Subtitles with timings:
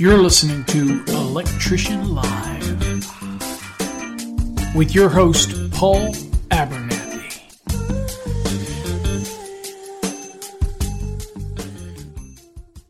[0.00, 3.04] You're listening to Electrician Live
[4.74, 6.14] with your host, Paul
[6.48, 7.36] Abernathy.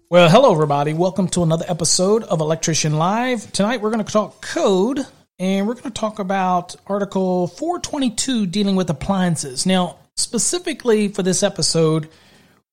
[0.08, 0.94] Well, hello, everybody.
[0.94, 3.50] Welcome to another episode of Electrician Live.
[3.50, 5.00] Tonight, we're going to talk code
[5.40, 9.66] and we're going to talk about Article 422 dealing with appliances.
[9.66, 12.08] Now, specifically for this episode,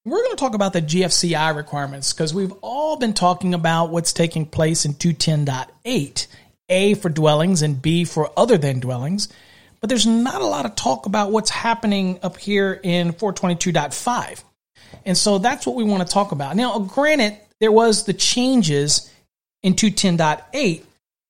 [0.10, 4.14] we're going to talk about the GFCI requirements because we've all been talking about what's
[4.14, 6.28] taking place in 210.8,
[6.70, 9.28] A for dwellings and B for other than dwellings.
[9.82, 14.44] But there's not a lot of talk about what's happening up here in 422.5.
[15.06, 16.56] And so that's what we want to talk about.
[16.56, 19.12] Now, granted, there was the changes
[19.62, 20.84] in 210.8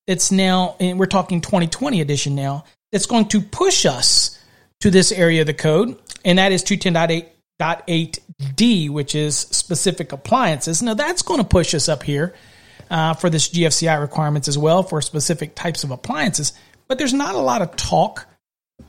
[0.05, 4.39] It's now, and we're talking 2020 edition now, that's going to push us
[4.81, 7.25] to this area of the code, and that is 210.8
[7.59, 10.81] 8D, which is specific appliances.
[10.81, 12.33] Now that's going to push us up here
[12.89, 16.53] uh, for this GFCI requirements as well for specific types of appliances.
[16.87, 18.25] But there's not a lot of talk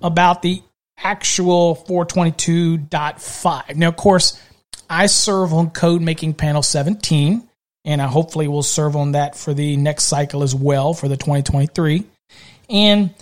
[0.03, 0.62] about the
[0.98, 3.77] actual 422.5.
[3.77, 4.41] Now, of course,
[4.91, 7.48] I serve on code making panel 17,
[7.84, 11.17] and I hopefully will serve on that for the next cycle as well for the
[11.17, 12.05] 2023.
[12.71, 13.15] And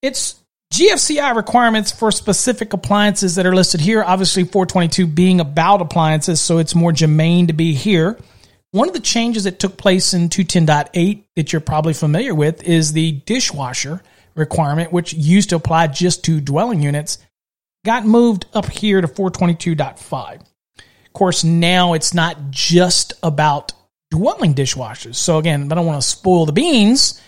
[0.00, 0.41] it's
[0.72, 4.02] GFCI requirements for specific appliances that are listed here.
[4.02, 8.18] Obviously, 422 being about appliances, so it's more germane to be here.
[8.70, 12.94] One of the changes that took place in 210.8 that you're probably familiar with is
[12.94, 14.02] the dishwasher
[14.34, 17.18] requirement, which used to apply just to dwelling units,
[17.84, 20.36] got moved up here to 422.5.
[20.36, 23.74] Of course, now it's not just about
[24.10, 25.16] dwelling dishwashers.
[25.16, 27.20] So, again, I don't want to spoil the beans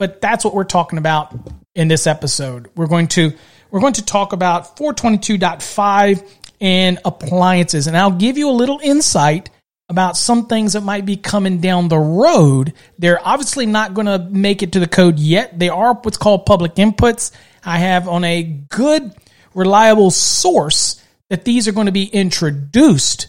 [0.00, 1.36] but that's what we're talking about
[1.74, 2.70] in this episode.
[2.74, 3.34] We're going to
[3.70, 6.28] we're going to talk about 422.5
[6.60, 9.50] and appliances and I'll give you a little insight
[9.90, 12.72] about some things that might be coming down the road.
[12.98, 15.58] They're obviously not going to make it to the code yet.
[15.58, 17.32] They are what's called public inputs.
[17.62, 19.14] I have on a good
[19.54, 23.26] reliable source that these are going to be introduced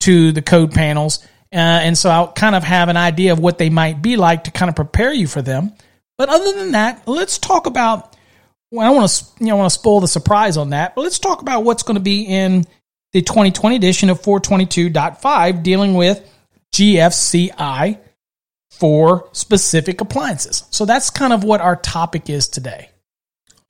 [0.00, 1.18] to the code panels.
[1.52, 4.44] Uh, and so I'll kind of have an idea of what they might be like
[4.44, 5.72] to kind of prepare you for them.
[6.18, 8.16] But other than that, let's talk about.
[8.70, 11.02] Well, I want to you know I want to spoil the surprise on that, but
[11.02, 12.64] let's talk about what's going to be in
[13.12, 16.26] the 2020 edition of 422.5 dealing with
[16.74, 17.98] GFCI
[18.70, 20.64] for specific appliances.
[20.70, 22.90] So that's kind of what our topic is today.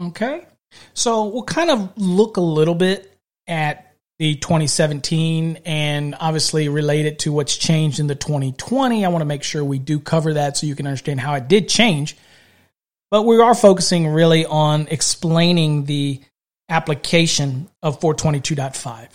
[0.01, 0.47] Okay?
[0.95, 3.13] So we'll kind of look a little bit
[3.47, 9.05] at the 2017 and obviously relate it to what's changed in the 2020.
[9.05, 11.49] I want to make sure we do cover that so you can understand how it
[11.49, 12.17] did change.
[13.13, 16.23] But we are focusing really on explaining the
[16.71, 19.09] application of 422.5.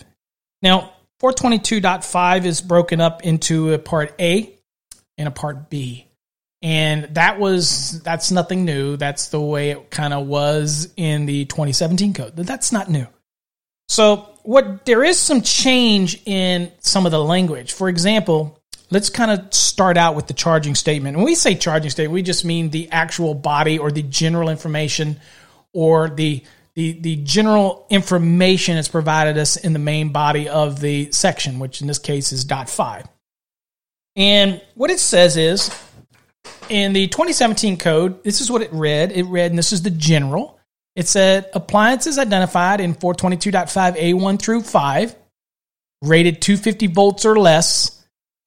[0.62, 4.54] Now, 422.5 is broken up into a part A
[5.18, 6.06] and a part B.
[6.62, 8.96] And that was that's nothing new.
[8.96, 12.36] That's the way it kind of was in the 2017 code.
[12.36, 13.08] That's not new.
[13.88, 17.72] So, what there is some change in some of the language.
[17.72, 18.57] For example,
[18.90, 21.16] let's kind of start out with the charging statement.
[21.16, 25.20] When we say charging statement, we just mean the actual body or the general information
[25.72, 26.44] or the
[26.74, 31.80] the, the general information that's provided us in the main body of the section, which
[31.80, 33.04] in this case is dot five.
[34.14, 35.76] And what it says is
[36.68, 39.10] in the 2017 code, this is what it read.
[39.10, 40.58] It read, and this is the general.
[40.94, 45.16] It said appliances identified in 422.5A1 through 5,
[46.02, 47.97] rated 250 volts or less,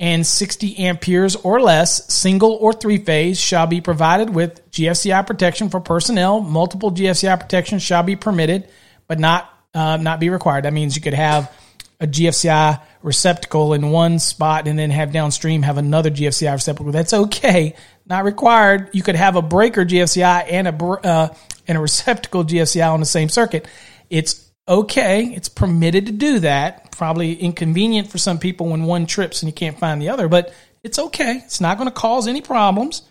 [0.01, 5.69] and 60 amperes or less, single or three phase, shall be provided with GFCI protection
[5.69, 6.41] for personnel.
[6.41, 8.67] Multiple GFCI protection shall be permitted,
[9.07, 10.66] but not uh, not be required.
[10.66, 11.56] That means you could have
[12.00, 16.91] a GFCI receptacle in one spot and then have downstream have another GFCI receptacle.
[16.91, 17.75] That's okay,
[18.07, 18.89] not required.
[18.94, 21.33] You could have a breaker GFCI and a uh,
[21.68, 23.68] and a receptacle GFCI on the same circuit.
[24.09, 25.25] It's okay.
[25.25, 26.91] It's permitted to do that.
[26.91, 30.51] Probably inconvenient for some people when one trips and you can't find the other, but
[30.83, 31.41] it's okay.
[31.45, 33.03] It's not going to cause any problems.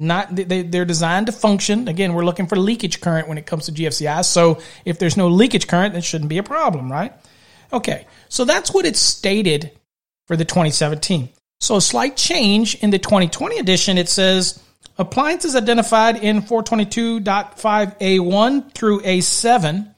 [0.00, 1.88] Not they, they're designed to function.
[1.88, 4.24] Again, we're looking for leakage current when it comes to GFCI.
[4.24, 7.12] So if there's no leakage current, that shouldn't be a problem, right?
[7.72, 9.72] Okay, so that's what it's stated
[10.28, 11.30] for the 2017.
[11.60, 13.98] So a slight change in the 2020 edition.
[13.98, 14.62] It says
[14.98, 19.92] appliances identified in 422.5A1 through A7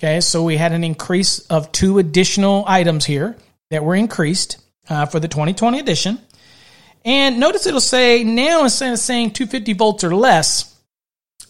[0.00, 3.36] Okay, so we had an increase of two additional items here
[3.68, 4.56] that were increased
[4.88, 6.18] uh, for the 2020 edition.
[7.04, 10.74] And notice it'll say now instead of saying 250 volts or less,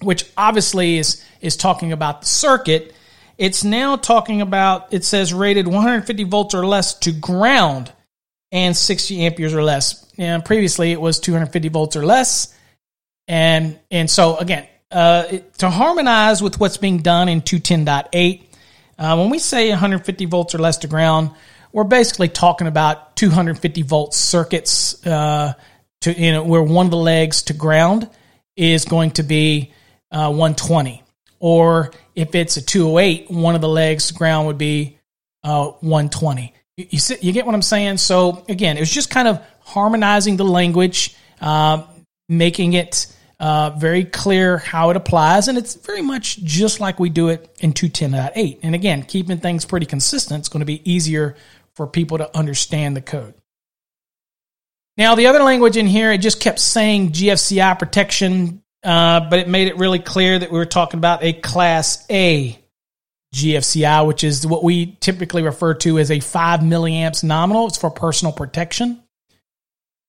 [0.03, 2.93] which obviously is is talking about the circuit,
[3.39, 7.93] it's now talking about it says rated 150 volts or less to ground.
[8.51, 10.13] and 60 amperes or less.
[10.19, 12.53] And previously it was 250 volts or less.
[13.29, 18.43] And, and so again, uh, to harmonize with what's being done in 210.8,
[18.99, 21.31] uh, when we say 150 volts or less to ground,
[21.73, 25.55] we're basically talking about 250 volt circuits uh,
[26.01, 28.09] to you know where one of the legs to ground
[28.57, 29.73] is going to be
[30.11, 31.03] uh, 120,
[31.39, 34.99] or if it's a 208, one of the legs to ground would be
[35.45, 36.53] uh, 120.
[36.77, 37.99] You, see, you, get what I'm saying?
[37.99, 41.85] So again, it was just kind of harmonizing the language, uh,
[42.29, 43.07] making it
[43.41, 47.51] uh, very clear how it applies, and it's very much just like we do it
[47.61, 48.61] in 210.8.
[48.63, 51.37] And again, keeping things pretty consistent, it's going to be easier
[51.75, 53.35] for people to understand the code.
[54.99, 59.49] Now, the other language in here, it just kept saying GFCI protection, uh, but it
[59.49, 62.59] made it really clear that we were talking about a Class A
[63.35, 67.69] GFCI, which is what we typically refer to as a 5 milliamps nominal.
[67.69, 69.03] It's for personal protection.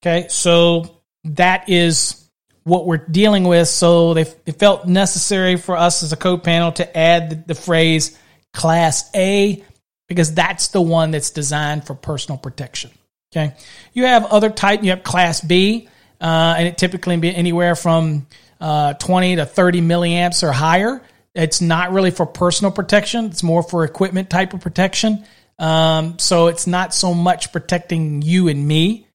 [0.03, 2.20] Okay, so that is
[2.63, 3.67] what we're dealing with.
[3.67, 7.55] So they, they felt necessary for us as a code panel to add the, the
[7.55, 8.17] phrase
[8.53, 9.63] Class A
[10.07, 12.91] because that's the one that's designed for personal protection.
[13.33, 13.55] Okay.
[13.93, 15.87] You have other type, you have Class B,
[16.19, 18.27] uh, and it typically be anywhere from
[18.59, 21.01] uh, 20 to 30 milliamps or higher.
[21.33, 25.25] It's not really for personal protection, it's more for equipment type of protection.
[25.57, 29.07] Um, so it's not so much protecting you and me.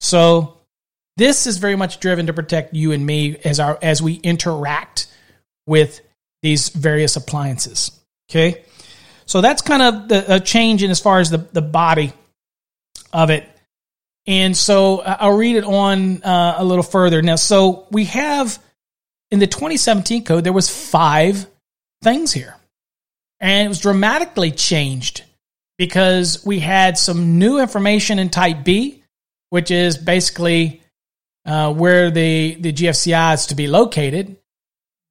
[0.00, 0.61] So
[1.22, 5.06] this is very much driven to protect you and me as our as we interact
[5.68, 6.00] with
[6.42, 7.92] these various appliances.
[8.28, 8.64] Okay,
[9.24, 12.12] so that's kind of the a change in as far as the the body
[13.12, 13.48] of it.
[14.26, 17.36] And so I'll read it on uh, a little further now.
[17.36, 18.60] So we have
[19.30, 21.46] in the 2017 code there was five
[22.02, 22.56] things here,
[23.38, 25.22] and it was dramatically changed
[25.78, 29.04] because we had some new information in Type B,
[29.50, 30.81] which is basically
[31.44, 34.36] uh, where the, the GFCI is to be located.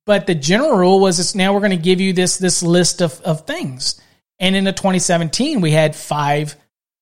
[0.05, 3.01] But the general rule was it's now we're going to give you this, this list
[3.01, 4.01] of, of things.
[4.39, 6.55] And in the 2017, we had five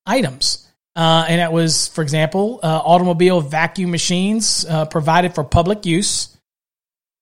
[0.06, 0.68] items.
[0.96, 6.38] Uh, and that was, for example, uh, automobile vacuum machines uh, provided for public use.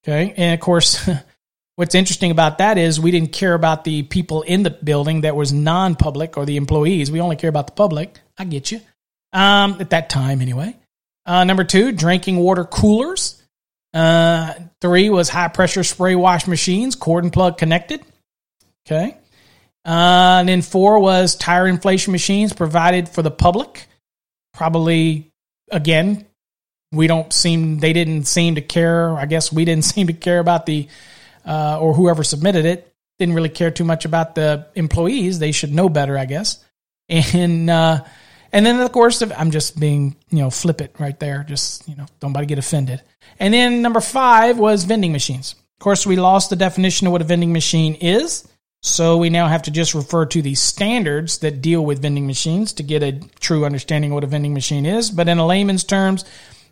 [0.03, 0.33] Okay.
[0.35, 1.07] And of course,
[1.75, 5.35] what's interesting about that is we didn't care about the people in the building that
[5.35, 7.11] was non public or the employees.
[7.11, 8.19] We only care about the public.
[8.37, 8.81] I get you.
[9.33, 10.75] Um, at that time, anyway.
[11.27, 13.43] Uh, number two, drinking water coolers.
[13.93, 18.01] Uh, three was high pressure spray wash machines, cord and plug connected.
[18.87, 19.17] Okay.
[19.85, 23.87] Uh, and then four was tire inflation machines provided for the public.
[24.53, 25.31] Probably,
[25.69, 26.25] again,
[26.93, 29.13] we don't seem, they didn't seem to care.
[29.15, 30.87] I guess we didn't seem to care about the,
[31.45, 35.39] uh, or whoever submitted it didn't really care too much about the employees.
[35.39, 36.63] They should know better, I guess.
[37.09, 38.03] And, uh,
[38.51, 41.45] and then, of course, I'm just being, you know, flippant right there.
[41.47, 43.01] Just, you know, don't nobody get offended.
[43.39, 45.55] And then number five was vending machines.
[45.77, 48.47] Of course, we lost the definition of what a vending machine is.
[48.81, 52.73] So we now have to just refer to the standards that deal with vending machines
[52.73, 55.11] to get a true understanding of what a vending machine is.
[55.11, 56.25] But in a layman's terms,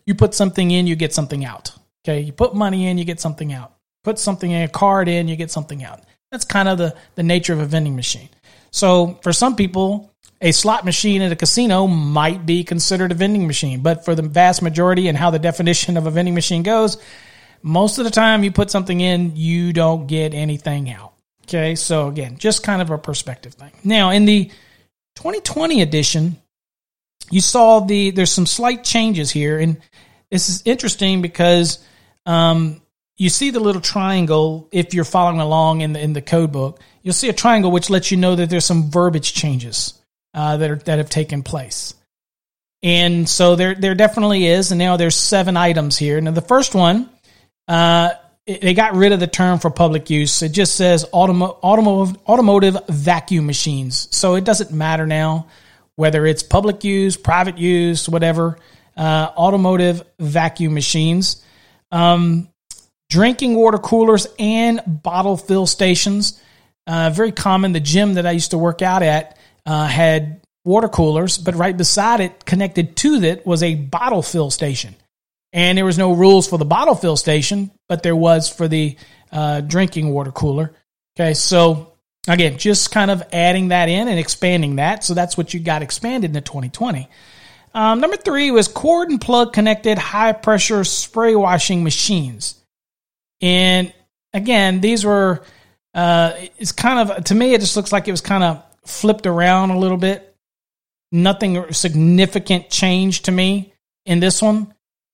[0.05, 1.71] you put something in, you get something out.
[2.03, 2.21] Okay.
[2.21, 3.73] You put money in, you get something out.
[4.03, 6.03] Put something in, a card in, you get something out.
[6.31, 8.29] That's kind of the, the nature of a vending machine.
[8.75, 10.11] So for some people,
[10.41, 14.21] a slot machine at a casino might be considered a vending machine, but for the
[14.21, 16.97] vast majority and how the definition of a vending machine goes,
[17.61, 21.13] most of the time you put something in, you don't get anything out.
[21.43, 23.71] Okay, so again, just kind of a perspective thing.
[23.85, 24.51] Now, in the
[25.15, 26.35] 2020 edition,
[27.31, 29.77] you saw the there's some slight changes here, and
[30.29, 31.79] this is interesting because
[32.25, 32.81] um,
[33.17, 36.79] you see the little triangle if you're following along in the in the code book.
[37.01, 39.93] You'll see a triangle which lets you know that there's some verbiage changes
[40.33, 41.93] uh, that are, that have taken place.
[42.83, 46.19] And so there there definitely is, and now there's seven items here.
[46.19, 47.09] Now the first one,
[47.67, 48.11] uh,
[48.45, 50.41] it, they got rid of the term for public use.
[50.41, 54.07] It just says automo- automotive automotive vacuum machines.
[54.11, 55.47] So it doesn't matter now
[55.95, 58.57] whether it's public use, private use, whatever.
[58.97, 61.43] Uh, automotive vacuum machines,
[61.91, 62.47] um,
[63.15, 66.37] drinking water coolers, and bottle fill stations.
[66.85, 67.71] Uh, very common.
[67.71, 71.77] The gym that I used to work out at uh, had water coolers, but right
[71.77, 74.95] beside it, connected to it, was a bottle fill station.
[75.53, 78.97] And there was no rules for the bottle fill station, but there was for the
[79.31, 80.75] uh, drinking water cooler.
[81.17, 81.93] Okay, so
[82.27, 85.05] again, just kind of adding that in and expanding that.
[85.05, 87.07] So that's what you got expanded in the 2020.
[87.73, 92.61] Um, number three was cord and plug connected high pressure spray washing machines.
[93.45, 93.93] And
[94.33, 95.43] again, these were,
[95.93, 99.27] uh, it's kind of, to me, it just looks like it was kind of flipped
[99.27, 100.35] around a little bit.
[101.11, 103.73] nothing significant change to me
[104.05, 104.73] in this one.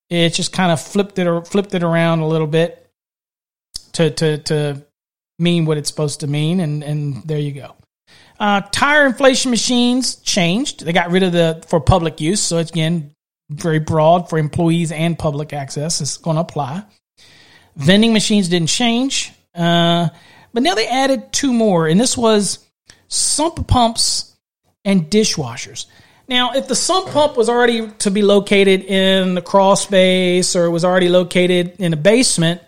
[0.10, 2.90] It just kind of flipped it or flipped it around a little bit
[3.94, 4.86] to to to
[5.40, 7.76] mean what it's supposed to mean, and and there you go.
[8.40, 10.84] Uh, tire inflation machines changed.
[10.84, 13.14] They got rid of the for public use, so it's again
[13.50, 16.02] very broad for employees and public access.
[16.02, 16.84] It's going to apply.
[17.76, 20.10] Vending machines didn't change, uh,
[20.54, 22.60] but now they added two more, and this was
[23.08, 24.36] sump pumps
[24.84, 25.86] and dishwashers.
[26.28, 30.66] Now, if the sump pump was already to be located in the crawl space or
[30.66, 32.62] it was already located in a basement,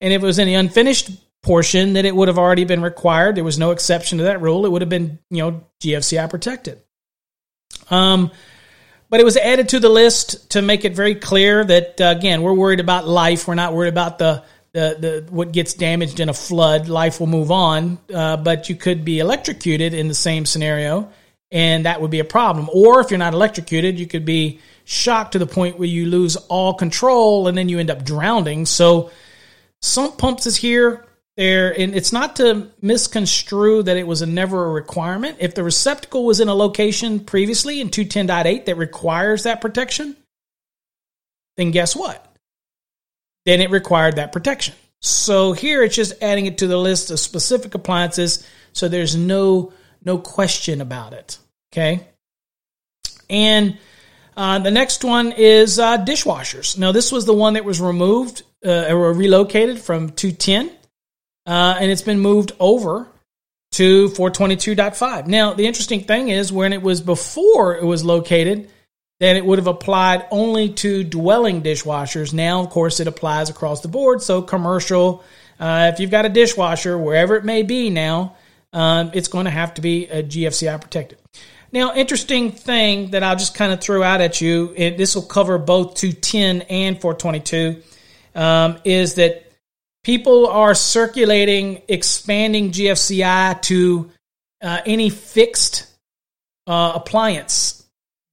[0.00, 1.10] and if it was in the unfinished
[1.42, 3.36] portion, then it would have already been required.
[3.36, 4.66] There was no exception to that rule.
[4.66, 6.82] It would have been, you know, GFCI protected.
[7.88, 8.30] Um,
[9.08, 12.42] but it was added to the list to make it very clear that uh, again,
[12.42, 13.46] we're worried about life.
[13.48, 16.88] We're not worried about the the, the what gets damaged in a flood.
[16.88, 21.10] Life will move on, uh, but you could be electrocuted in the same scenario
[21.50, 22.68] and that would be a problem.
[22.72, 26.36] Or if you're not electrocuted, you could be shocked to the point where you lose
[26.36, 28.66] all control and then you end up drowning.
[28.66, 29.10] So
[29.80, 31.04] sump pumps is here.
[31.36, 35.36] There, and it's not to misconstrue that it was a never a requirement.
[35.38, 40.16] If the receptacle was in a location previously in 210.8 that requires that protection,
[41.58, 42.34] then guess what?
[43.44, 44.74] Then it required that protection.
[45.02, 49.72] So here it's just adding it to the list of specific appliances so there's no
[50.04, 51.38] no question about it.
[51.72, 52.06] Okay.
[53.28, 53.78] And
[54.36, 56.78] uh, the next one is uh, dishwashers.
[56.78, 60.70] Now, this was the one that was removed uh, or relocated from 210,
[61.46, 63.06] uh, and it's been moved over
[63.72, 65.26] to 422.5.
[65.26, 68.70] Now, the interesting thing is when it was before it was located,
[69.20, 72.32] then it would have applied only to dwelling dishwashers.
[72.32, 74.22] Now, of course, it applies across the board.
[74.22, 75.24] So, commercial,
[75.58, 78.36] uh, if you've got a dishwasher, wherever it may be now,
[78.72, 81.18] um, it's going to have to be a GFCI protected.
[81.72, 85.58] Now, interesting thing that I'll just kind of throw out at you, this will cover
[85.58, 87.82] both 210 and 422,
[88.34, 89.45] um, is that
[90.06, 94.08] people are circulating expanding GFCI to
[94.62, 95.84] uh, any fixed
[96.68, 97.84] uh, appliance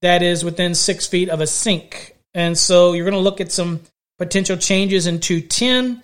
[0.03, 2.15] that is within six feet of a sink.
[2.35, 3.81] And so you're going to look at some
[4.19, 6.03] potential changes in 210,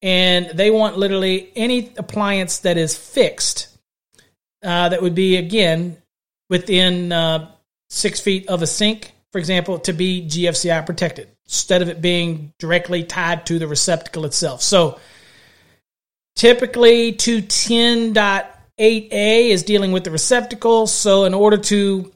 [0.00, 3.76] and they want literally any appliance that is fixed
[4.62, 5.96] uh, that would be again
[6.48, 7.50] within uh,
[7.88, 12.52] six feet of a sink, for example, to be GFCI protected instead of it being
[12.60, 14.62] directly tied to the receptacle itself.
[14.62, 15.00] So
[16.36, 18.46] typically 210.8a
[18.78, 20.86] is dealing with the receptacle.
[20.86, 22.12] So in order to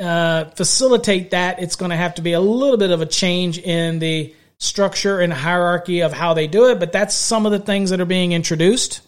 [0.00, 3.58] uh, facilitate that, it's going to have to be a little bit of a change
[3.58, 6.80] in the structure and hierarchy of how they do it.
[6.80, 9.00] But that's some of the things that are being introduced.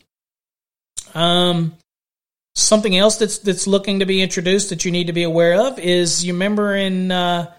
[1.16, 1.74] Um,
[2.58, 5.78] Something else that's that's looking to be introduced that you need to be aware of
[5.78, 7.52] is you remember in uh,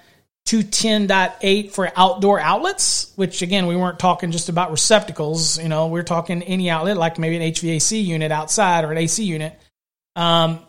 [0.48, 5.62] 210.8 for outdoor outlets, which again we weren't talking just about receptacles.
[5.62, 9.24] You know, we're talking any outlet like maybe an HVAC unit outside or an AC
[9.24, 9.60] unit.
[10.15, 10.60] Um,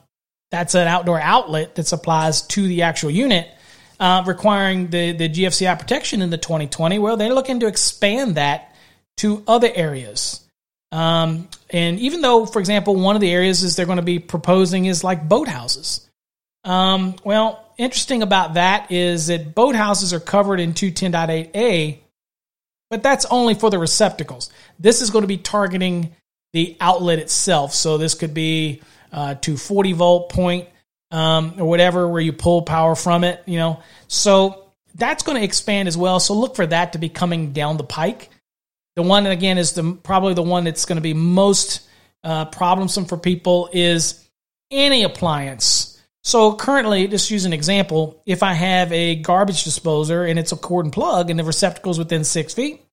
[0.50, 3.48] that's an outdoor outlet that supplies to the actual unit,
[3.98, 6.98] uh, requiring the the GFCI protection in the 2020.
[6.98, 8.74] Well, they're looking to expand that
[9.18, 10.46] to other areas.
[10.92, 14.18] Um, and even though, for example, one of the areas is they're going to be
[14.18, 16.06] proposing is like boathouses.
[16.64, 21.98] Um, well, interesting about that is that boathouses are covered in 210.8a,
[22.90, 24.50] but that's only for the receptacles.
[24.78, 26.14] This is going to be targeting
[26.52, 27.72] the outlet itself.
[27.72, 30.68] So this could be uh, to 40 volt point
[31.10, 33.82] um, or whatever where you pull power from it, you know.
[34.08, 36.20] So that's going to expand as well.
[36.20, 38.30] So look for that to be coming down the pike.
[38.96, 41.88] The one again is the probably the one that's going to be most
[42.24, 44.24] uh, problemsome for people is
[44.70, 45.89] any appliance.
[46.22, 48.22] So currently, just use an example.
[48.26, 51.92] If I have a garbage disposer and it's a cord and plug and the receptacle
[51.92, 52.84] is within six feet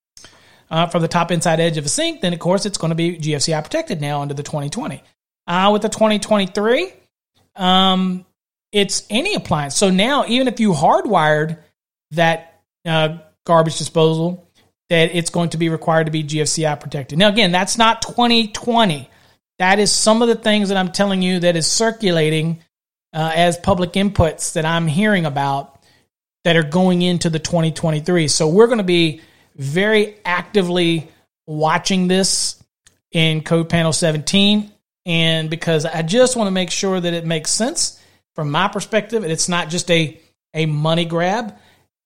[0.70, 2.96] uh, from the top inside edge of a sink, then of course it's going to
[2.96, 5.04] be GFCI protected now under the 2020.
[5.46, 6.94] Uh, with the 2023,
[7.56, 8.26] um,
[8.72, 9.76] it's any appliance.
[9.76, 11.60] So now, even if you hardwired
[12.12, 14.48] that uh, garbage disposal
[14.90, 17.20] that it's going to be required to be GFCI protected.
[17.20, 19.10] Now, again, that's not 2020.
[19.60, 22.62] That is some of the things that I'm telling you that is circulating
[23.18, 25.84] uh, as public inputs that I'm hearing about
[26.44, 28.28] that are going into the 2023.
[28.28, 29.22] So we're going to be
[29.56, 31.10] very actively
[31.48, 32.64] watching this
[33.12, 34.72] in Code Panel 17.
[35.08, 38.00] And because I just want to make sure that it makes sense
[38.36, 40.22] from my perspective, and it's not just a,
[40.54, 41.58] a money grab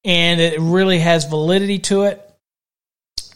[0.06, 2.25] and it really has validity to it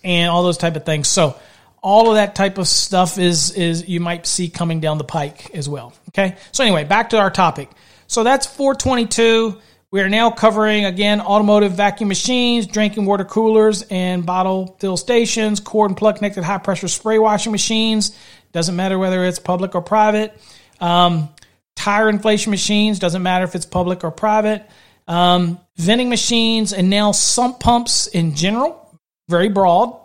[0.01, 1.09] and all those type of things.
[1.09, 1.37] So
[1.85, 5.53] all of that type of stuff is is you might see coming down the pike
[5.53, 5.93] as well.
[6.09, 6.35] Okay.
[6.51, 7.69] So anyway, back to our topic.
[8.07, 9.61] So that's 422.
[9.91, 15.59] We are now covering again automotive vacuum machines, drinking water coolers, and bottle fill stations,
[15.59, 18.17] cord and plug connected high pressure spray washing machines.
[18.51, 20.35] Doesn't matter whether it's public or private.
[20.79, 21.29] Um,
[21.75, 24.67] tire inflation machines, doesn't matter if it's public or private.
[25.07, 28.99] Um, machines and now sump pumps in general,
[29.29, 30.04] very broad.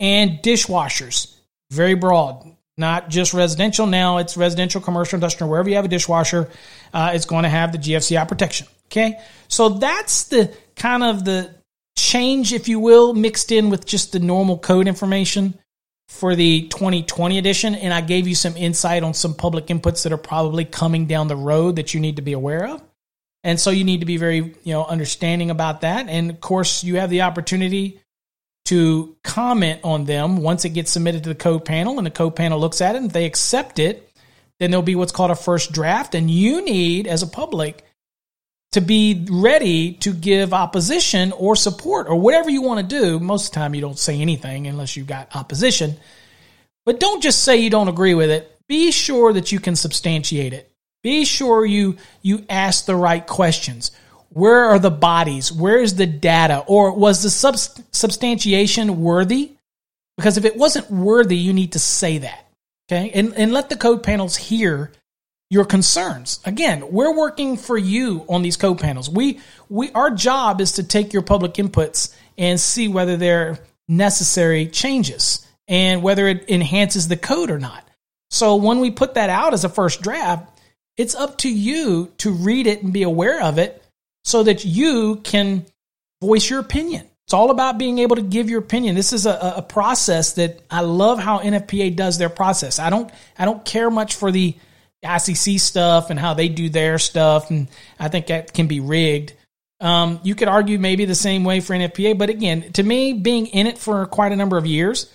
[0.00, 1.34] And dishwashers,
[1.70, 3.86] very broad not just residential.
[3.86, 6.48] Now it's residential, commercial, industrial, wherever you have a dishwasher,
[6.94, 8.68] uh, it's going to have the GFCI protection.
[8.86, 9.18] Okay.
[9.48, 11.54] So that's the kind of the
[11.96, 15.58] change, if you will, mixed in with just the normal code information
[16.06, 17.74] for the 2020 edition.
[17.74, 21.26] And I gave you some insight on some public inputs that are probably coming down
[21.26, 22.82] the road that you need to be aware of.
[23.44, 26.08] And so you need to be very, you know, understanding about that.
[26.08, 28.00] And of course, you have the opportunity
[28.68, 32.36] to comment on them once it gets submitted to the code panel and the code
[32.36, 32.98] panel looks at it.
[32.98, 34.08] And if they accept it
[34.58, 36.14] then there'll be what's called a first draft.
[36.14, 37.84] And you need as a public
[38.72, 43.18] to be ready to give opposition or support or whatever you want to do.
[43.18, 45.96] Most of the time you don't say anything unless you've got opposition.
[46.84, 48.54] But don't just say you don't agree with it.
[48.68, 50.70] Be sure that you can substantiate it.
[51.02, 53.92] Be sure you you ask the right questions
[54.30, 55.50] where are the bodies?
[55.50, 56.64] Where is the data?
[56.66, 57.56] Or was the sub-
[57.92, 59.52] substantiation worthy?
[60.16, 62.46] Because if it wasn't worthy, you need to say that.
[62.90, 63.10] Okay.
[63.14, 64.92] And, and let the code panels hear
[65.50, 66.40] your concerns.
[66.44, 69.08] Again, we're working for you on these code panels.
[69.08, 73.58] We, we, our job is to take your public inputs and see whether they're
[73.88, 77.88] necessary changes and whether it enhances the code or not.
[78.30, 80.60] So when we put that out as a first draft,
[80.96, 83.82] it's up to you to read it and be aware of it
[84.28, 85.64] so that you can
[86.20, 87.06] voice your opinion.
[87.24, 88.94] It's all about being able to give your opinion.
[88.94, 92.78] This is a, a process that I love how NFPA does their process.
[92.78, 94.54] I don't I don't care much for the
[95.04, 97.68] ICC stuff and how they do their stuff, and
[97.98, 99.34] I think that can be rigged.
[99.80, 103.46] Um, you could argue maybe the same way for NFPA, but again, to me, being
[103.46, 105.12] in it for quite a number of years,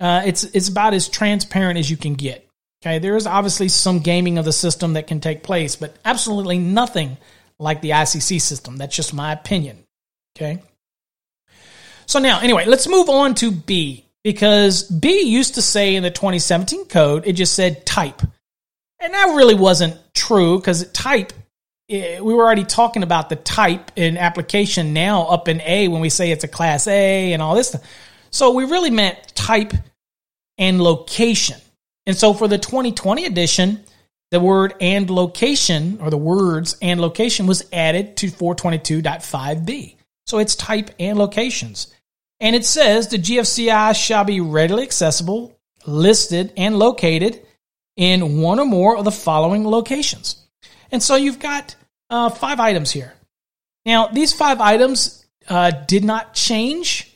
[0.00, 2.46] uh, it's it's about as transparent as you can get.
[2.82, 6.58] Okay, there is obviously some gaming of the system that can take place, but absolutely
[6.58, 7.16] nothing
[7.62, 8.76] like the ICC system.
[8.76, 9.84] That's just my opinion.
[10.36, 10.60] Okay.
[12.06, 16.10] So now, anyway, let's move on to B because B used to say in the
[16.10, 18.20] 2017 code, it just said type.
[19.00, 21.32] And that really wasn't true because type,
[21.88, 26.00] eh, we were already talking about the type in application now up in A when
[26.00, 27.82] we say it's a class A and all this stuff.
[28.30, 29.72] So we really meant type
[30.58, 31.60] and location.
[32.06, 33.84] And so for the 2020 edition,
[34.32, 39.96] the word and location, or the words and location, was added to 422.5b.
[40.26, 41.92] So it's type and locations.
[42.40, 47.42] And it says the GFCI shall be readily accessible, listed, and located
[47.96, 50.36] in one or more of the following locations.
[50.90, 51.76] And so you've got
[52.08, 53.12] uh, five items here.
[53.84, 57.12] Now, these five items uh, did not change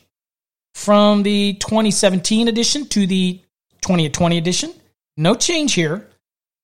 [0.75, 3.41] from the 2017 edition to the
[3.81, 4.71] 2020 edition.
[5.17, 6.07] No change here.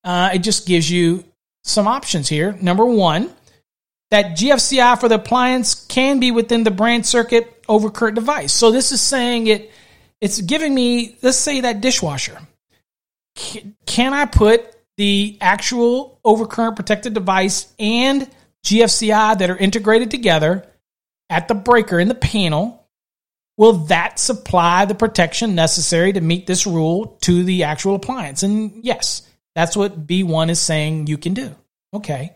[0.03, 1.23] Uh, it just gives you
[1.63, 2.57] some options here.
[2.61, 3.29] Number one,
[4.11, 8.53] that GFCI for the appliance can be within the branch circuit over current device.
[8.53, 9.71] So this is saying it.
[10.21, 12.39] It's giving me, let's say that dishwasher.
[13.35, 18.29] Can I put the actual overcurrent protected device and
[18.63, 20.67] GFCI that are integrated together
[21.29, 22.87] at the breaker in the panel?
[23.57, 28.43] Will that supply the protection necessary to meet this rule to the actual appliance?
[28.43, 31.55] And yes, that's what B1 is saying you can do.
[31.93, 32.33] Okay.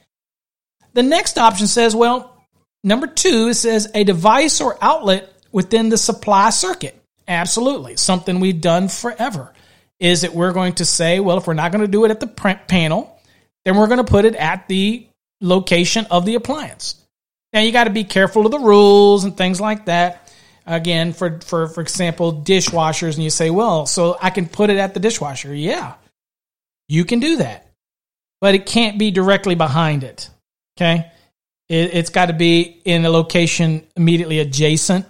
[0.94, 2.36] The next option says, well,
[2.84, 7.00] number two, it says a device or outlet within the supply circuit.
[7.28, 7.98] Absolutely.
[7.98, 9.54] Something we've done forever
[10.00, 12.20] is that we're going to say, well, if we're not going to do it at
[12.20, 13.20] the panel,
[13.66, 15.08] then we're going to put it at the
[15.42, 16.96] location of the appliance.
[17.52, 20.32] Now you got to be careful of the rules and things like that.
[20.66, 24.78] Again, for, for, for example, dishwashers, and you say, well, so I can put it
[24.78, 25.54] at the dishwasher.
[25.54, 25.96] Yeah
[26.88, 27.72] you can do that,
[28.42, 30.30] but it can't be directly behind it.
[30.78, 31.12] Okay.
[31.70, 35.06] It, has got to be in a location immediately adjacent.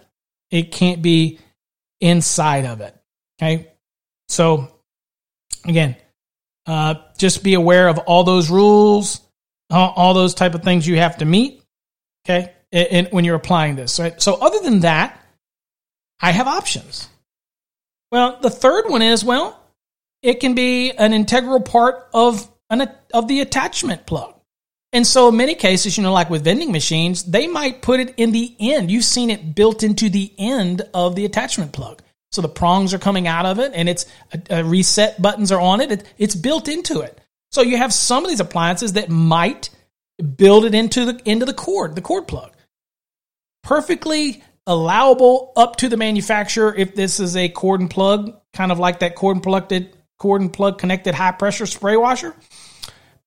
[0.49, 1.39] It can't be
[2.01, 2.95] inside of it.
[3.39, 3.67] Okay.
[4.29, 4.71] So
[5.65, 5.95] again,
[6.65, 9.21] uh, just be aware of all those rules,
[9.69, 11.61] all, all those type of things you have to meet.
[12.25, 12.53] Okay.
[12.71, 14.19] And, and when you're applying this, right?
[14.21, 15.21] So other than that,
[16.19, 17.07] I have options.
[18.11, 19.61] Well, the third one is, well,
[20.21, 24.33] it can be an integral part of an of the attachment plug.
[24.93, 28.13] And so, in many cases, you know, like with vending machines, they might put it
[28.17, 28.89] in the end.
[28.89, 32.01] You've seen it built into the end of the attachment plug.
[32.31, 34.05] So the prongs are coming out of it, and it's
[34.49, 35.91] a, reset buttons are on it.
[35.91, 36.13] it.
[36.17, 37.19] It's built into it.
[37.51, 39.69] So you have some of these appliances that might
[40.35, 42.53] build it into the into the cord, the cord plug.
[43.63, 48.79] Perfectly allowable up to the manufacturer if this is a cord and plug, kind of
[48.79, 49.71] like that cord and plugged
[50.17, 52.35] cord and plug connected high pressure spray washer.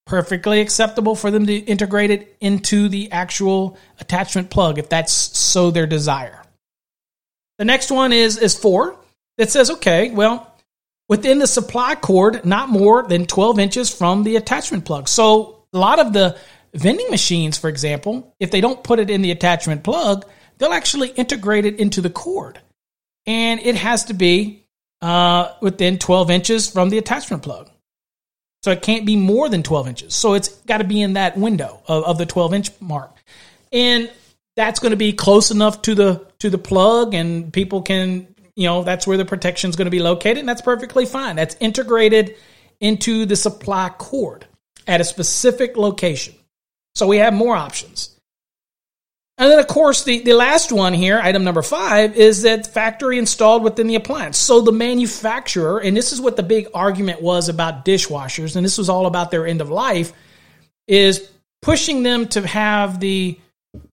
[0.07, 5.71] Perfectly acceptable for them to integrate it into the actual attachment plug if that's so
[5.71, 6.43] their desire.
[7.59, 8.97] The next one is is four
[9.39, 10.55] that says, okay, well,
[11.09, 15.09] within the supply cord, not more than 12 inches from the attachment plug.
[15.09, 16.39] So a lot of the
[16.75, 20.25] vending machines, for example, if they don't put it in the attachment plug,
[20.59, 22.61] they'll actually integrate it into the cord.
[23.27, 24.60] And it has to be
[25.03, 27.71] uh, within 12 inches from the attachment plug.
[28.63, 30.15] So it can't be more than 12 inches.
[30.15, 33.17] So it's got to be in that window of, of the 12 inch mark.
[33.73, 34.11] And
[34.57, 38.67] that's going to be close enough to the to the plug and people can, you
[38.67, 41.37] know, that's where the protection is going to be located and that's perfectly fine.
[41.37, 42.37] That's integrated
[42.81, 44.47] into the supply cord
[44.87, 46.35] at a specific location.
[46.95, 48.20] So we have more options.
[49.41, 53.17] And then, of course, the, the last one here, item number five, is that factory
[53.17, 54.37] installed within the appliance.
[54.37, 58.77] So the manufacturer, and this is what the big argument was about dishwashers, and this
[58.77, 60.13] was all about their end of life,
[60.87, 61.31] is
[61.63, 63.41] pushing them to have the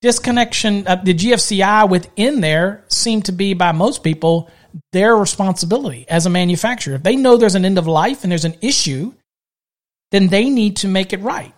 [0.02, 4.50] disconnection, uh, the GFCI within there seemed to be by most people
[4.92, 6.96] their responsibility as a manufacturer.
[6.96, 9.14] If they know there's an end of life and there's an issue,
[10.12, 11.54] then they need to make it right.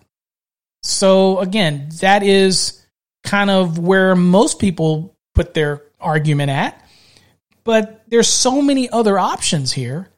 [0.84, 2.80] So again, that is
[3.23, 6.86] kind of where most people put their argument at.
[7.63, 10.10] But there's so many other options here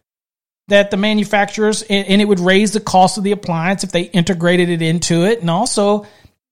[0.68, 4.70] that the manufacturers, and it would raise the cost of the appliance if they integrated
[4.70, 5.42] it into it.
[5.42, 6.06] And also,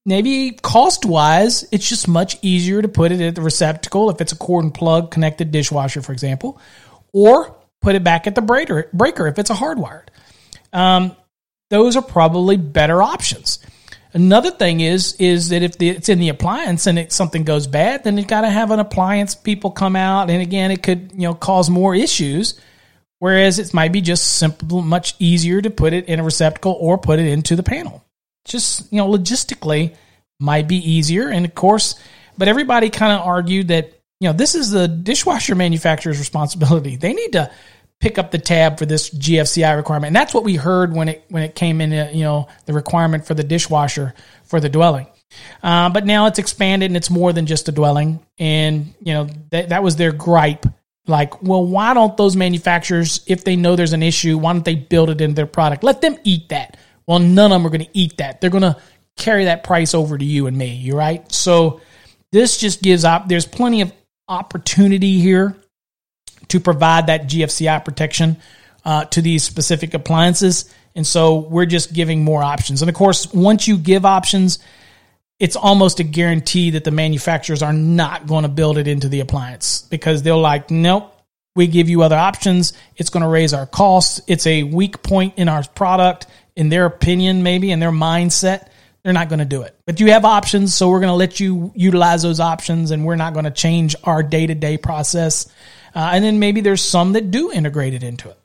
[0.06, 4.34] maybe cost wise, it's just much easier to put it at the receptacle if it's
[4.34, 6.60] a cord and plug connected dishwasher, for example,
[7.14, 10.08] or put it back at the breaker, if it's a hardwired.
[10.74, 11.16] Um,
[11.70, 13.60] those are probably better options.
[14.12, 17.68] Another thing is is that if the, it's in the appliance and it, something goes
[17.68, 21.12] bad, then you've got to have an appliance people come out, and again, it could
[21.14, 22.60] you know cause more issues.
[23.20, 26.98] Whereas it might be just simple, much easier to put it in a receptacle or
[26.98, 28.04] put it into the panel.
[28.46, 29.96] Just you know, logistically
[30.40, 32.00] might be easier, and of course,
[32.38, 36.96] but everybody kind of argued that you know this is the dishwasher manufacturer's responsibility.
[36.96, 37.52] They need to
[38.00, 40.08] pick up the tab for this GFCI requirement.
[40.08, 42.74] And that's what we heard when it when it came in, uh, you know, the
[42.74, 45.08] requirement for the dishwasher for the dwelling.
[45.62, 48.20] Uh, but now it's expanded and it's more than just a dwelling.
[48.38, 50.66] And you know that that was their gripe.
[51.08, 54.76] Like, well, why don't those manufacturers, if they know there's an issue, why don't they
[54.76, 55.84] build it into their product?
[55.84, 56.78] Let them eat that.
[57.08, 58.40] Well, none of them are going to eat that.
[58.40, 58.78] They're going to
[59.18, 60.76] carry that price over to you and me.
[60.76, 61.30] You right?
[61.32, 61.82] So
[62.32, 63.28] this just gives up.
[63.28, 63.92] There's plenty of
[64.28, 65.56] opportunity here
[66.50, 68.38] to provide that GFCI protection
[68.86, 70.74] uh, to these specific appliances.
[70.96, 72.82] And so we're just giving more options.
[72.82, 74.60] And of course, once you give options,
[75.40, 79.22] it's almost a guarantee that the manufacturers are not going to build it into the
[79.22, 81.16] appliance because they're like, nope,
[81.56, 82.74] we give you other options.
[82.98, 84.22] It's going to raise our costs.
[84.28, 88.68] It's a weak point in our product, in their opinion, maybe in their mindset.
[89.04, 89.76] They're not going to do it.
[89.86, 93.16] But you have options, so we're going to let you utilize those options and we're
[93.16, 95.50] not going to change our day to day process
[95.96, 98.38] uh, and then maybe there's some that do integrate it into it.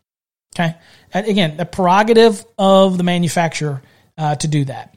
[0.54, 0.76] Okay.
[1.12, 3.82] And again, the prerogative of the manufacturer
[4.16, 4.96] uh, to do that.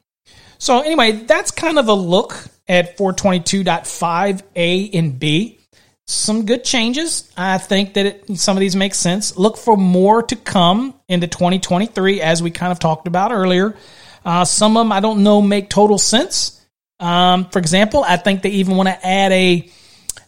[0.60, 2.36] So anyway, that's kind of a look
[2.68, 5.60] at 422.5A and B.
[6.08, 7.30] Some good changes.
[7.36, 9.38] I think that it, some of these make sense.
[9.38, 13.76] Look for more to come into 2023, as we kind of talked about earlier.
[14.24, 16.66] Uh, some of them I don't know make total sense.
[17.00, 19.70] Um, for example, I think they even want to add a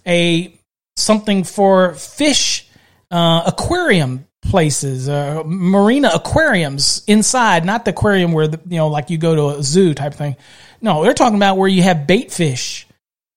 [0.05, 0.58] a
[0.99, 2.67] something for fish
[3.11, 9.09] uh, aquarium places, uh, marina aquariums inside, not the aquarium where the, you know, like
[9.09, 10.35] you go to a zoo type thing.
[10.81, 12.87] No, they're talking about where you have bait fish.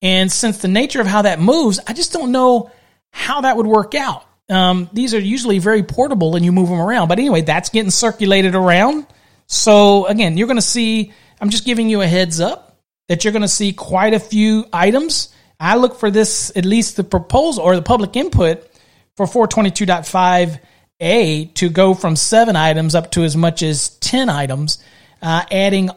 [0.00, 2.70] And since the nature of how that moves, I just don't know
[3.10, 4.24] how that would work out.
[4.48, 7.08] Um, these are usually very portable and you move them around.
[7.08, 9.06] But anyway, that's getting circulated around.
[9.46, 13.32] So again, you're going to see, I'm just giving you a heads up that you're
[13.32, 17.62] going to see quite a few items I look for this, at least the proposal
[17.62, 18.68] or the public input
[19.16, 24.82] for 422.5A to go from seven items up to as much as 10 items,
[25.22, 25.90] uh, adding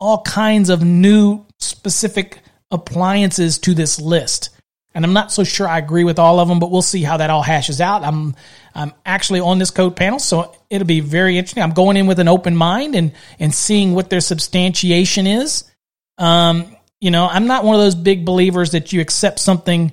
[0.00, 2.40] all kinds of new specific
[2.72, 4.50] appliances to this list.
[4.92, 7.18] And I'm not so sure I agree with all of them, but we'll see how
[7.18, 8.02] that all hashes out.
[8.02, 8.34] I'm
[8.74, 11.62] I'm actually on this code panel, so it'll be very interesting.
[11.62, 15.62] I'm going in with an open mind and and seeing what their substantiation is.
[16.18, 19.90] Um, you know, I'm not one of those big believers that you accept something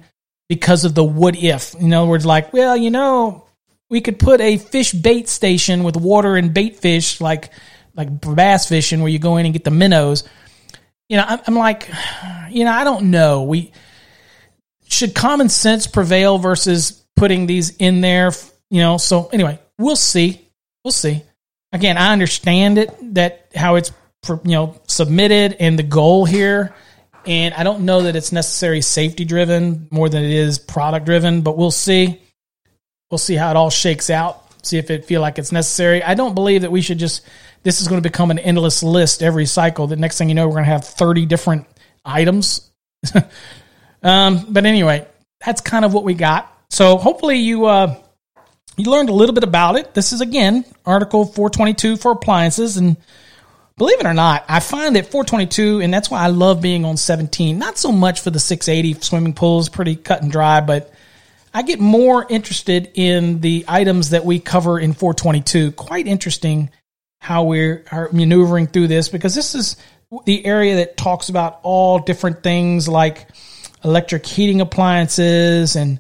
[0.47, 1.73] because of the what if.
[1.73, 3.47] In other words, like, well, you know,
[3.89, 7.49] we could put a fish bait station with water and bait fish, like
[7.95, 10.23] like bass fishing, where you go in and get the minnows.
[11.09, 11.89] you know, I'm, I'm like,
[12.51, 13.41] you know, I don't know.
[13.41, 13.71] We
[14.87, 18.33] should common sense prevail versus putting these in there,
[18.69, 18.97] you know.
[18.97, 20.47] So anyway, we'll see.
[20.83, 21.23] We'll see.
[21.73, 23.91] Again, I understand it that how it's
[24.27, 26.75] you know submitted and the goal here,
[27.25, 31.41] and I don't know that it's necessarily safety driven more than it is product driven,
[31.41, 32.21] but we'll see.
[33.11, 34.45] We'll see how it all shakes out.
[34.63, 36.03] See if it feel like it's necessary.
[36.03, 37.25] I don't believe that we should just.
[37.63, 39.87] This is going to become an endless list every cycle.
[39.87, 41.65] The next thing you know, we're going to have thirty different
[42.05, 42.69] items.
[44.03, 45.07] um, but anyway,
[45.45, 46.53] that's kind of what we got.
[46.69, 47.95] So hopefully you uh,
[48.77, 49.93] you learned a little bit about it.
[49.93, 52.97] This is again Article 422 for appliances, and
[53.79, 56.97] believe it or not, I find that 422, and that's why I love being on
[56.97, 57.57] 17.
[57.57, 60.93] Not so much for the 680 swimming pools, pretty cut and dry, but
[61.53, 65.71] I get more interested in the items that we cover in 422.
[65.71, 66.69] Quite interesting
[67.19, 69.77] how we're maneuvering through this because this is
[70.25, 73.29] the area that talks about all different things like
[73.83, 75.99] electric heating appliances and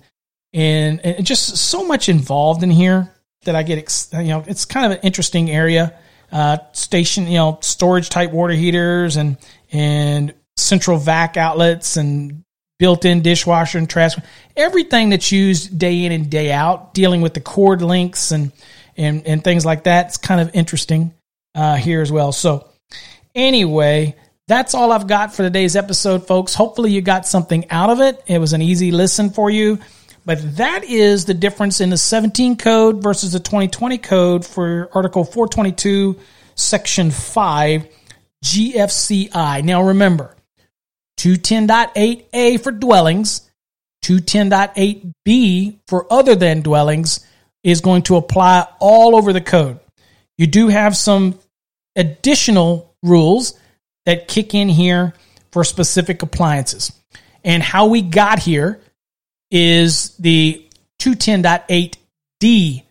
[0.51, 3.13] and, and just so much involved in here
[3.43, 5.97] that I get you know it's kind of an interesting area.
[6.31, 9.37] Uh, station you know storage type water heaters and
[9.71, 12.43] and central vac outlets and
[12.77, 14.15] built-in dishwasher and trash
[14.55, 18.51] everything that's used day in and day out dealing with the cord links and
[18.95, 21.13] and and things like that it's kind of interesting
[21.55, 22.69] uh, here as well so
[23.33, 24.15] anyway
[24.49, 26.55] that's all I've got for today's episode, folks.
[26.55, 28.21] Hopefully, you got something out of it.
[28.25, 29.77] It was an easy listen for you.
[30.25, 35.23] But that is the difference in the 17 code versus the 2020 code for Article
[35.23, 36.17] 422,
[36.55, 37.87] Section 5,
[38.43, 39.63] GFCI.
[39.63, 40.35] Now, remember
[41.19, 43.49] 210.8A for dwellings,
[44.05, 47.25] 210.8B for other than dwellings
[47.63, 49.79] is going to apply all over the code.
[50.37, 51.37] You do have some
[51.95, 53.59] additional rules
[54.05, 55.13] that kick in here
[55.51, 56.91] for specific appliances.
[57.43, 58.79] And how we got here
[59.51, 60.65] is the
[60.99, 62.83] 210.8D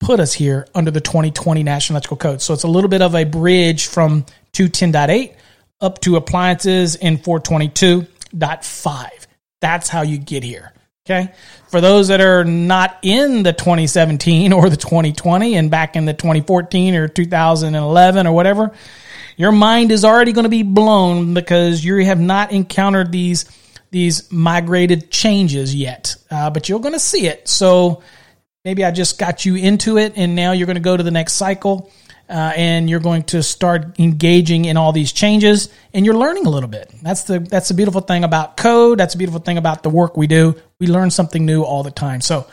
[0.00, 2.42] put us here under the 2020 National Electrical Code.
[2.42, 5.34] So it's a little bit of a bridge from 210.8
[5.80, 9.10] up to appliances in 422.5.
[9.60, 10.72] That's how you get here.
[11.04, 11.32] Okay.
[11.68, 16.12] For those that are not in the 2017 or the 2020 and back in the
[16.12, 18.72] 2014 or 2011 or whatever,
[19.36, 23.46] your mind is already going to be blown because you have not encountered these
[23.92, 27.46] these migrated changes yet, uh, but you're going to see it.
[27.46, 28.02] So
[28.64, 31.12] maybe I just got you into it, and now you're going to go to the
[31.12, 31.90] next cycle.
[32.28, 36.48] Uh, and you're going to start engaging in all these changes and you're learning a
[36.48, 39.82] little bit that's the that's the beautiful thing about code that's the beautiful thing about
[39.82, 42.46] the work we do we learn something new all the time so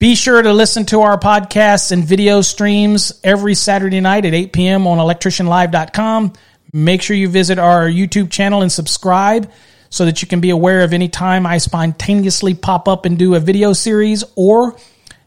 [0.00, 4.50] be sure to listen to our podcasts and video streams every Saturday night at 8
[4.50, 4.86] p.m.
[4.86, 6.32] on electricianlive.com.
[6.72, 9.52] Make sure you visit our YouTube channel and subscribe
[9.90, 13.34] so that you can be aware of any time I spontaneously pop up and do
[13.34, 14.76] a video series, or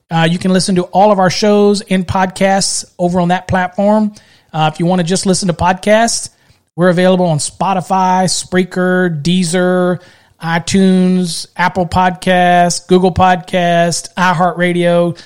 [0.09, 4.13] uh, you can listen to all of our shows and podcasts over on that platform.
[4.51, 6.29] Uh, if you want to just listen to podcasts,
[6.75, 10.01] we're available on Spotify, Spreaker, Deezer,
[10.41, 15.17] iTunes, Apple Podcast, Google Podcast, iHeartRadio.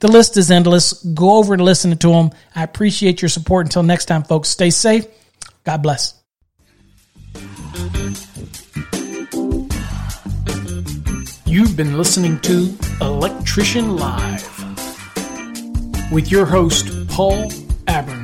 [0.00, 0.92] The list is endless.
[1.04, 2.30] Go over and listen to them.
[2.54, 3.66] I appreciate your support.
[3.66, 5.06] Until next time, folks, stay safe.
[5.64, 6.14] God bless.
[11.50, 14.46] You've been listening to Electrician Live
[16.12, 17.50] with your host, Paul
[17.88, 18.19] Aber.